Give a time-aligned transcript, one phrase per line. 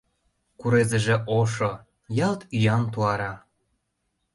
[0.59, 1.71] Курезыже ошо—
[2.27, 3.33] ялт ӱян туара.